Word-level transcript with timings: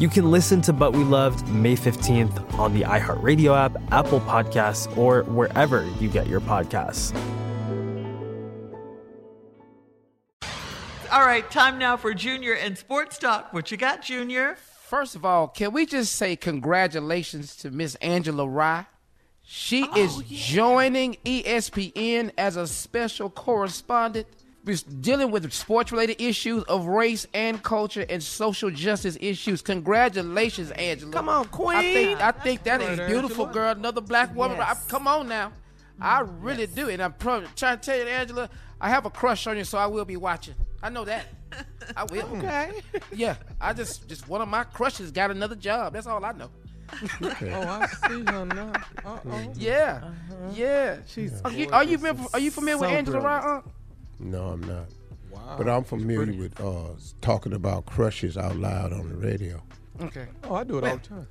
You 0.00 0.08
can 0.08 0.30
listen 0.30 0.60
to 0.62 0.72
But 0.72 0.92
We 0.92 1.04
Loved 1.04 1.46
May 1.48 1.76
15th 1.76 2.58
on 2.58 2.74
the 2.74 2.82
iHeartRadio 2.82 3.56
app, 3.56 3.76
Apple 3.92 4.20
Podcasts, 4.20 4.94
or 4.96 5.22
wherever 5.24 5.86
you 6.00 6.08
get 6.08 6.26
your 6.26 6.40
podcasts. 6.40 7.14
All 11.12 11.24
right, 11.24 11.48
time 11.48 11.78
now 11.78 11.96
for 11.96 12.12
Junior 12.12 12.54
and 12.54 12.76
Sports 12.76 13.18
Talk. 13.18 13.52
What 13.52 13.70
you 13.70 13.76
got, 13.76 14.02
Junior? 14.02 14.56
First 14.88 15.14
of 15.14 15.24
all, 15.24 15.46
can 15.46 15.72
we 15.72 15.86
just 15.86 16.16
say 16.16 16.34
congratulations 16.34 17.54
to 17.56 17.70
Miss 17.70 17.94
Angela 17.96 18.48
Rye? 18.48 18.86
She 19.44 19.86
Oh, 19.92 19.96
is 19.96 20.16
joining 20.28 21.18
E 21.24 21.44
ESPN 21.44 22.32
as 22.36 22.56
a 22.56 22.66
special 22.66 23.30
correspondent, 23.30 24.26
We're 24.26 24.43
dealing 24.64 25.30
with 25.30 25.52
sports 25.52 25.92
related 25.92 26.20
issues 26.22 26.62
of 26.64 26.86
race 26.86 27.26
and 27.34 27.62
culture 27.62 28.06
and 28.08 28.22
social 28.22 28.70
justice 28.70 29.16
issues. 29.20 29.62
Congratulations, 29.62 30.70
Angela. 30.72 31.12
Come 31.12 31.28
on, 31.28 31.48
I 31.68 31.82
think, 31.82 32.20
I 32.20 32.30
think 32.32 32.62
that 32.64 32.80
is 32.80 32.98
beautiful, 33.08 33.46
Angela. 33.46 33.52
girl. 33.52 33.78
Another 33.78 34.00
black 34.00 34.34
woman. 34.34 34.56
Yes. 34.58 34.84
I- 34.86 34.90
come 34.90 35.06
on 35.06 35.28
now. 35.28 35.52
I 36.00 36.22
mm, 36.22 36.28
really 36.40 36.66
do. 36.66 36.88
And 36.88 37.02
I'm 37.02 37.12
pro- 37.12 37.44
trying 37.54 37.78
to 37.78 37.84
tell 37.84 37.96
you, 37.96 38.04
Angela, 38.04 38.48
I 38.80 38.88
have 38.88 39.06
a 39.06 39.10
crush 39.10 39.46
on 39.46 39.56
you, 39.56 39.64
so 39.64 39.78
I 39.78 39.86
will 39.86 40.04
be 40.04 40.16
watching. 40.16 40.54
I 40.82 40.88
know 40.90 41.04
that. 41.04 41.26
I 41.96 42.04
will. 42.04 42.26
Okay. 42.38 42.82
Yeah, 43.12 43.36
I 43.60 43.72
just 43.72 44.08
just 44.08 44.28
one 44.28 44.40
of 44.40 44.48
my 44.48 44.64
crushes 44.64 45.12
got 45.12 45.30
another 45.30 45.54
job. 45.54 45.92
That's 45.92 46.06
all 46.06 46.24
I 46.24 46.32
know. 46.32 46.50
Oh, 47.22 47.28
I 47.42 47.86
see 47.86 48.24
her 48.24 48.44
now. 48.44 48.72
Uh-oh. 49.04 49.52
Yeah, 49.56 50.00
uh-huh. 50.02 50.50
yeah. 50.54 50.98
She's 51.06 51.40
Are 51.42 51.52
you 51.52 51.70
are 51.70 51.84
you, 51.84 51.98
are 52.32 52.40
you 52.40 52.50
familiar 52.50 52.78
with 52.78 52.90
So 52.90 52.94
Angela 52.94 53.20
brilliant. 53.20 53.64
Rye? 54.20 54.26
Unc? 54.26 54.32
No, 54.32 54.42
I'm 54.48 54.60
not. 54.62 54.86
Wow. 55.30 55.54
But 55.58 55.68
I'm 55.68 55.84
familiar 55.84 56.32
with 56.34 56.60
uh, 56.60 56.90
talking 57.20 57.52
about 57.54 57.86
crushes 57.86 58.36
out 58.36 58.56
loud 58.56 58.92
on 58.92 59.08
the 59.08 59.16
radio. 59.16 59.62
Okay. 60.00 60.26
Oh, 60.44 60.54
I 60.54 60.64
do 60.64 60.78
it 60.78 60.82
Well, 60.82 60.92
all 60.92 60.96
the 60.98 61.08
time. 61.08 61.26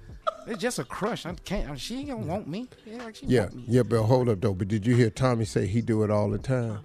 It's 0.47 0.61
just 0.61 0.79
a 0.79 0.83
crush. 0.83 1.25
I 1.25 1.33
can't. 1.45 1.65
I 1.67 1.69
mean, 1.71 1.77
she 1.77 1.99
ain't 1.99 2.09
gonna 2.09 2.25
want 2.25 2.47
me. 2.47 2.67
Yeah, 2.85 3.03
like 3.03 3.15
she 3.15 3.25
Yeah, 3.27 3.41
want 3.41 3.55
me. 3.55 3.63
yeah, 3.67 3.83
but 3.83 4.03
hold 4.03 4.27
up 4.29 4.41
though. 4.41 4.53
But 4.53 4.67
did 4.67 4.85
you 4.85 4.95
hear 4.95 5.09
Tommy 5.09 5.45
say 5.45 5.65
he 5.67 5.81
do 5.81 6.03
it 6.03 6.11
all 6.11 6.29
the 6.29 6.37
time? 6.37 6.79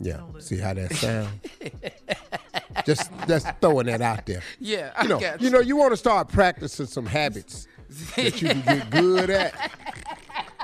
Yeah. 0.00 0.20
See 0.38 0.56
how 0.58 0.72
that 0.74 0.92
sound? 0.94 1.40
just 2.86 3.10
just 3.26 3.48
throwing 3.60 3.86
that 3.86 4.00
out 4.00 4.24
there. 4.26 4.42
Yeah, 4.58 4.92
I 4.96 5.02
You 5.02 5.08
know, 5.10 5.20
got 5.20 5.40
you 5.42 5.50
know, 5.50 5.60
you 5.60 5.76
want 5.76 5.92
to 5.92 5.96
start 5.96 6.28
practicing 6.28 6.86
some 6.86 7.04
habits 7.06 7.66
that 8.16 8.40
you 8.40 8.48
can 8.48 8.62
get 8.62 8.90
good 8.90 9.30
at. 9.30 9.54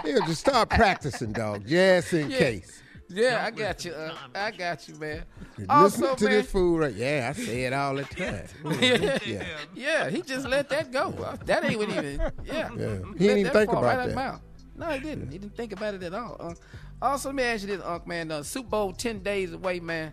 Yeah, 0.06 0.18
just 0.26 0.40
start 0.42 0.68
practicing, 0.68 1.32
dog, 1.32 1.66
just 1.66 2.12
in 2.12 2.28
Yeah. 2.30 2.36
case. 2.38 2.82
Yeah, 3.08 3.44
I 3.46 3.50
got 3.50 3.84
you. 3.84 3.92
Uh, 3.92 4.14
I 4.34 4.50
got 4.50 4.88
you, 4.88 4.94
man. 4.96 5.24
Listen 5.58 5.70
Also, 5.70 6.14
to 6.16 6.24
man, 6.24 6.32
this 6.32 6.50
fool 6.50 6.78
right. 6.78 6.94
Yeah, 6.94 7.32
I 7.34 7.38
say 7.40 7.64
it 7.64 7.72
all 7.72 7.94
the 7.94 8.04
time. 8.04 8.46
yeah. 8.80 9.18
yeah, 9.26 9.44
yeah, 9.74 10.10
he 10.10 10.22
just 10.22 10.46
let 10.48 10.68
that 10.70 10.90
go. 10.90 11.10
Uh, 11.10 11.36
That 11.44 11.64
ain't 11.64 11.78
what 11.78 11.90
even. 11.90 12.20
Yeah, 12.44 12.70
Yeah. 12.76 12.98
He 13.16 13.26
didn't 13.26 13.38
even 13.38 13.52
think 13.52 13.70
about 13.70 13.84
right 13.84 14.08
that. 14.08 14.14
the. 14.14 14.40
No, 14.76 14.90
he 14.90 15.00
didn't. 15.00 15.30
He 15.30 15.38
didn't 15.38 15.56
think 15.56 15.72
about 15.72 15.94
it 15.94 16.02
at 16.02 16.14
all. 16.14 16.36
Uh, 16.40 16.54
also, 17.00 17.28
let 17.28 17.34
me 17.36 17.42
ask 17.42 17.62
you 17.62 17.76
this, 17.76 17.84
Unc, 17.84 18.06
man. 18.06 18.30
Uh, 18.30 18.42
Super 18.42 18.68
Bowl 18.70 18.92
ten 18.92 19.20
days 19.20 19.52
away, 19.52 19.80
man. 19.80 20.12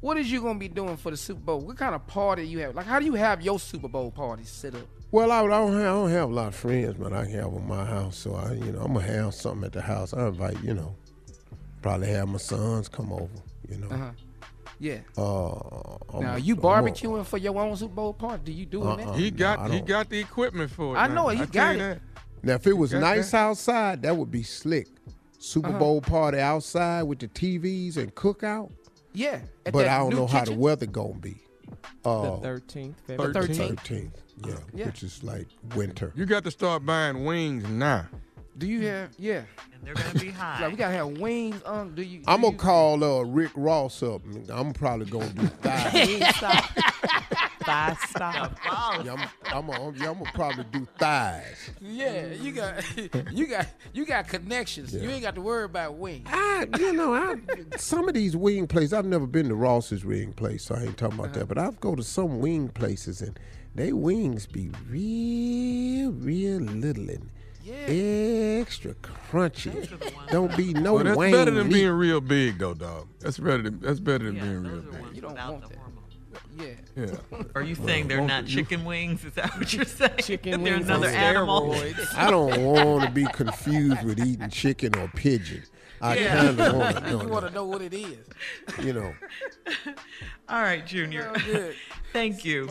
What 0.00 0.18
is 0.18 0.30
you 0.30 0.42
gonna 0.42 0.58
be 0.58 0.68
doing 0.68 0.96
for 0.96 1.10
the 1.10 1.16
Super 1.16 1.40
Bowl? 1.40 1.60
What 1.60 1.78
kind 1.78 1.94
of 1.94 2.06
party 2.06 2.46
you 2.46 2.58
have? 2.58 2.74
Like, 2.74 2.86
how 2.86 2.98
do 2.98 3.06
you 3.06 3.14
have 3.14 3.40
your 3.40 3.58
Super 3.58 3.88
Bowl 3.88 4.10
party 4.10 4.44
set 4.44 4.74
up? 4.74 4.86
Well, 5.10 5.30
I, 5.30 5.40
I, 5.42 5.46
don't 5.46 5.72
have, 5.72 5.80
I 5.80 5.84
don't 5.84 6.10
have 6.10 6.30
a 6.30 6.32
lot 6.34 6.48
of 6.48 6.54
friends, 6.56 6.96
but 6.98 7.12
I 7.12 7.24
can 7.24 7.34
have 7.34 7.52
in 7.52 7.66
my 7.68 7.84
house. 7.84 8.16
So 8.18 8.34
I, 8.34 8.52
you 8.54 8.72
know, 8.72 8.80
I'm 8.80 8.92
gonna 8.92 9.06
have 9.06 9.32
something 9.34 9.64
at 9.64 9.72
the 9.72 9.80
house. 9.80 10.12
I 10.12 10.26
invite, 10.26 10.62
you 10.62 10.74
know, 10.74 10.96
probably 11.84 12.08
have 12.08 12.28
my 12.28 12.38
sons 12.38 12.88
come 12.88 13.12
over. 13.12 13.28
You 13.68 13.76
know. 13.76 13.88
Uh-huh. 13.88 14.10
Yeah. 14.80 14.98
Uh, 15.16 16.18
now, 16.20 16.34
a- 16.34 16.38
you 16.38 16.54
I'm 16.54 16.58
a- 16.58 16.62
barbecuing 16.62 17.24
for 17.26 17.36
your 17.38 17.58
own 17.60 17.76
Super 17.76 17.94
Bowl 17.94 18.14
party? 18.14 18.42
Do 18.46 18.52
you 18.52 18.64
do 18.66 18.82
Uh-uh. 18.82 18.96
that? 18.96 19.14
He 19.16 19.30
got 19.30 19.58
I 19.58 19.68
he 19.74 19.80
got 19.80 20.08
the 20.08 20.18
equipment 20.18 20.70
for 20.70 20.96
it. 20.96 20.98
I 20.98 21.06
know 21.08 21.28
it. 21.28 21.36
He 21.36 21.42
I 21.42 21.46
got 21.46 21.74
it. 21.76 21.78
that. 21.78 22.00
Now, 22.42 22.54
if 22.54 22.66
it 22.66 22.72
was 22.72 22.92
nice 22.92 23.30
that? 23.32 23.36
outside, 23.38 24.02
that 24.02 24.16
would 24.16 24.30
be 24.30 24.42
slick. 24.42 24.88
Super 25.38 25.68
Uh-huh. 25.68 25.78
Bowl 25.78 26.00
party 26.00 26.38
outside 26.38 27.02
with 27.02 27.18
the 27.18 27.28
TVs 27.28 27.98
and 27.98 28.14
cookout. 28.14 28.72
Yeah. 29.12 29.40
But 29.70 29.86
I 29.86 29.98
don't 29.98 30.10
new 30.10 30.16
know 30.16 30.26
how 30.26 30.44
the 30.44 30.54
weather 30.54 30.86
gonna 30.86 31.14
be. 31.14 31.36
Uh, 32.04 32.38
thirteenth. 32.38 32.96
The 33.06 33.16
13th. 33.16 33.76
13th, 33.76 34.10
yeah, 34.46 34.54
Yeah. 34.74 34.86
which 34.86 35.02
is 35.02 35.22
like 35.22 35.46
winter. 35.76 36.12
You 36.16 36.24
got 36.26 36.44
to 36.44 36.50
start 36.50 36.84
buying 36.84 37.24
wings 37.24 37.64
now. 37.68 38.06
Do 38.56 38.66
you 38.66 38.82
have? 38.86 39.10
Yeah. 39.18 39.42
And 39.72 39.82
they're 39.82 39.94
gonna 39.94 40.18
be 40.18 40.30
high. 40.30 40.58
Like 40.62 40.70
we 40.70 40.76
gotta 40.76 40.94
have 40.94 41.08
wings. 41.18 41.60
Um. 41.64 41.94
Do 41.94 42.02
you? 42.02 42.18
do 42.20 42.24
I'm 42.28 42.42
gonna 42.42 42.52
you- 42.52 42.58
call 42.58 43.02
uh, 43.02 43.22
Rick 43.24 43.50
Ross 43.56 44.02
up. 44.02 44.22
I'm 44.48 44.72
probably 44.72 45.06
gonna 45.06 45.28
do 45.30 45.46
thighs. 45.46 46.36
thigh 47.64 47.96
stop. 48.08 48.56
Yeah, 49.04 49.14
I'm, 49.14 49.28
I'm, 49.46 49.70
I'm, 49.70 49.94
yeah, 49.96 50.10
I'm 50.10 50.18
gonna 50.18 50.30
probably 50.34 50.64
do 50.70 50.86
thighs. 50.98 51.70
Yeah, 51.80 52.26
you 52.28 52.52
got 52.52 52.84
you 53.32 53.46
got 53.48 53.66
you 53.92 54.06
got 54.06 54.28
connections. 54.28 54.94
You 54.94 55.10
ain't 55.10 55.22
got 55.22 55.34
to 55.34 55.40
worry 55.40 55.64
about 55.64 55.94
wings. 55.96 56.28
I, 56.30 56.66
you 56.78 56.92
know, 56.92 57.14
I, 57.14 57.36
some 57.76 58.06
of 58.08 58.14
these 58.14 58.36
wing 58.36 58.66
places. 58.68 58.92
I've 58.92 59.06
never 59.06 59.26
been 59.26 59.48
to 59.48 59.54
Ross's 59.54 60.04
wing 60.04 60.32
place, 60.32 60.64
so 60.64 60.74
I 60.76 60.82
ain't 60.84 60.96
talking 60.96 61.18
about 61.18 61.30
Uh-huh. 61.30 61.40
that. 61.40 61.46
But 61.46 61.58
I've 61.58 61.80
go 61.80 61.94
to 61.96 62.02
some 62.02 62.38
wing 62.40 62.68
places, 62.68 63.20
and 63.20 63.38
they 63.74 63.92
wings 63.92 64.46
be 64.46 64.70
real, 64.88 66.12
real 66.12 66.60
little 66.60 67.08
and 67.10 67.30
extra 67.66 68.94
crunchy. 68.94 69.88
Don't 70.30 70.56
be 70.56 70.72
no 70.72 70.94
Well, 70.94 71.04
that's 71.04 71.16
wang 71.16 71.32
better 71.32 71.50
than 71.50 71.68
meat. 71.68 71.74
being 71.74 71.90
real 71.90 72.20
big, 72.20 72.58
though, 72.58 72.74
dog. 72.74 73.08
That's 73.20 73.38
better 73.38 73.62
than 73.62 73.80
that's 73.80 74.00
better 74.00 74.24
than 74.24 74.34
being 74.34 74.62
real 74.62 74.82
big. 74.82 75.14
You 75.16 75.22
don't 75.22 75.34
want 75.36 75.68
that. 75.68 75.78
Yeah. 76.56 76.66
Yeah. 76.96 77.42
Are 77.56 77.62
you 77.62 77.74
saying 77.74 78.06
they're 78.08 78.20
won't 78.22 78.46
chicken 78.46 78.84
wings? 78.84 79.24
Is 79.24 79.32
that 79.34 79.56
what 79.58 79.72
you're 79.72 79.84
saying? 79.84 80.12
Chicken 80.20 80.62
they're 80.62 80.74
wings 80.74 80.88
on 80.88 80.98
another 81.02 81.08
animal. 81.16 81.74
I 82.16 82.30
don't 82.30 82.62
want 82.62 83.04
to 83.04 83.10
be 83.10 83.24
confused 83.26 84.02
with 84.04 84.20
eating 84.20 84.50
chicken 84.50 84.94
or 84.96 85.08
pigeon. 85.08 85.64
I 86.00 86.16
Yeah. 86.18 86.36
kind 86.36 86.60
of 86.60 86.76
want 86.76 86.96
to 86.96 87.02
You 87.10 87.18
know. 87.18 87.24
want 87.28 87.46
to 87.46 87.50
know 87.52 87.64
what 87.64 87.82
it 87.82 87.92
is. 87.94 88.18
You 88.82 88.92
know. 88.92 89.14
All 90.48 90.62
right, 90.62 90.86
Junior. 90.86 91.32
Good. 91.44 91.74
Thank 92.12 92.44
you. 92.44 92.68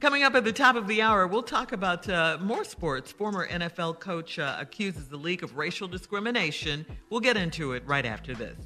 Coming 0.00 0.22
up 0.22 0.34
at 0.34 0.44
the 0.44 0.52
top 0.52 0.76
of 0.76 0.86
the 0.86 1.02
hour, 1.02 1.26
we'll 1.26 1.42
talk 1.42 1.72
about 1.72 2.08
uh, 2.08 2.38
more 2.40 2.64
sports. 2.64 3.12
Former 3.12 3.46
NFL 3.46 4.00
coach 4.00 4.38
uh, 4.38 4.56
accuses 4.58 5.08
the 5.08 5.18
league 5.18 5.42
of 5.42 5.58
racial 5.58 5.86
discrimination. 5.86 6.86
We'll 7.10 7.20
get 7.20 7.36
into 7.36 7.72
it 7.72 7.82
right 7.86 8.06
after 8.06 8.34
this. 8.34 8.56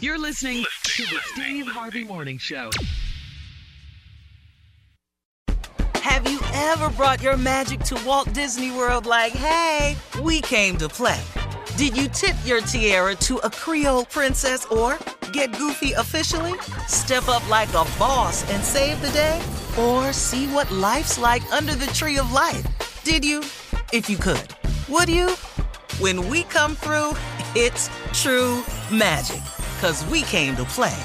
You're 0.00 0.18
listening 0.18 0.64
to 0.82 1.02
the 1.04 1.20
Steve 1.34 1.68
Harvey 1.68 2.02
Morning 2.02 2.36
Show. 2.36 2.70
Have 5.94 6.28
you 6.28 6.40
ever 6.52 6.90
brought 6.90 7.22
your 7.22 7.36
magic 7.36 7.78
to 7.84 8.04
Walt 8.04 8.32
Disney 8.32 8.72
World 8.72 9.06
like, 9.06 9.32
hey, 9.34 9.96
we 10.20 10.40
came 10.40 10.76
to 10.78 10.88
play? 10.88 11.20
Did 11.76 11.96
you 11.96 12.08
tip 12.08 12.34
your 12.44 12.60
tiara 12.60 13.14
to 13.14 13.36
a 13.38 13.50
Creole 13.50 14.04
princess 14.06 14.66
or 14.66 14.98
get 15.32 15.56
goofy 15.56 15.92
officially? 15.92 16.54
Step 16.88 17.28
up 17.28 17.48
like 17.48 17.68
a 17.70 17.86
boss 18.00 18.50
and 18.50 18.64
save 18.64 19.00
the 19.00 19.10
day? 19.10 19.40
Or 19.78 20.12
see 20.12 20.46
what 20.48 20.70
life's 20.70 21.18
like 21.18 21.50
under 21.52 21.74
the 21.74 21.86
tree 21.86 22.18
of 22.18 22.32
life? 22.32 23.02
Did 23.04 23.24
you? 23.24 23.40
If 23.92 24.10
you 24.10 24.16
could. 24.18 24.48
Would 24.88 25.08
you? 25.08 25.30
When 25.98 26.28
we 26.28 26.42
come 26.44 26.76
through, 26.76 27.16
it's 27.54 27.88
true 28.12 28.62
magic. 28.90 29.40
Cause 29.80 30.04
we 30.06 30.22
came 30.22 30.56
to 30.56 30.64
play. 30.64 30.96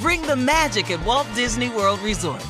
Bring 0.00 0.22
the 0.22 0.36
magic 0.36 0.90
at 0.90 1.04
Walt 1.04 1.28
Disney 1.34 1.68
World 1.68 2.00
Resort. 2.00 2.44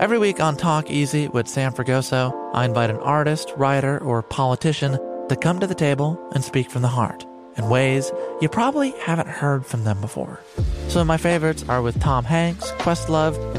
Every 0.00 0.18
week 0.18 0.40
on 0.40 0.56
Talk 0.56 0.90
Easy 0.90 1.28
with 1.28 1.46
Sam 1.46 1.72
Fragoso, 1.72 2.32
I 2.54 2.64
invite 2.64 2.90
an 2.90 2.96
artist, 2.96 3.52
writer, 3.56 3.98
or 3.98 4.22
politician 4.22 4.98
to 5.28 5.36
come 5.36 5.60
to 5.60 5.66
the 5.66 5.74
table 5.74 6.18
and 6.32 6.42
speak 6.42 6.70
from 6.70 6.82
the 6.82 6.88
heart 6.88 7.24
in 7.56 7.68
ways 7.68 8.10
you 8.40 8.48
probably 8.48 8.92
haven't 9.02 9.28
heard 9.28 9.66
from 9.66 9.84
them 9.84 10.00
before. 10.00 10.40
Some 10.88 11.02
of 11.02 11.06
my 11.06 11.18
favorites 11.18 11.64
are 11.68 11.82
with 11.82 12.00
Tom 12.00 12.24
Hanks, 12.24 12.70
Questlove, 12.72 13.36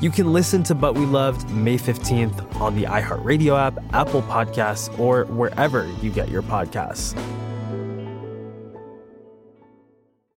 You 0.00 0.10
can 0.10 0.32
listen 0.32 0.62
to 0.64 0.74
But 0.74 0.96
We 0.96 1.06
Loved 1.06 1.48
May 1.50 1.78
15th 1.78 2.60
on 2.60 2.74
the 2.74 2.84
iHeartRadio 2.84 3.58
app, 3.58 3.78
Apple 3.94 4.22
Podcasts, 4.22 4.96
or 4.98 5.24
wherever 5.26 5.86
you 6.02 6.10
get 6.10 6.28
your 6.28 6.42
podcasts. 6.42 7.14